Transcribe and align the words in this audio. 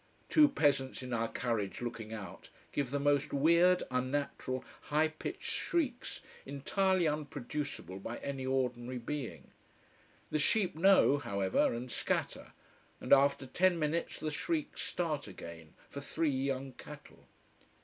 Two 0.29 0.49
peasants 0.49 1.03
in 1.03 1.13
our 1.13 1.27
carriage 1.27 1.79
looking 1.79 2.11
out, 2.11 2.49
give 2.71 2.89
the 2.89 2.99
most 2.99 3.31
weird, 3.33 3.83
unnatural, 3.91 4.65
high 4.89 5.09
pitched 5.09 5.43
shrieks, 5.51 6.21
entirely 6.43 7.05
unproduceable 7.05 7.99
by 7.99 8.17
any 8.17 8.43
ordinary 8.43 8.97
being. 8.97 9.51
The 10.31 10.39
sheep 10.39 10.73
know, 10.75 11.19
however, 11.19 11.71
and 11.71 11.91
scatter. 11.91 12.53
And 12.99 13.13
after 13.13 13.45
ten 13.45 13.77
minutes 13.77 14.19
the 14.19 14.31
shrieks 14.31 14.81
start 14.81 15.27
again, 15.27 15.75
for 15.91 16.01
three 16.01 16.31
young 16.31 16.71
cattle. 16.73 17.27